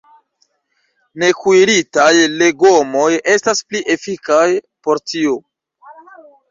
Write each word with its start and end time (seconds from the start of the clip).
Nekuiritaj 1.23 2.09
legomoj 2.43 3.07
estas 3.37 3.65
pli 3.69 3.83
efikaj 3.99 4.45
por 4.89 5.07
tio. 5.13 5.39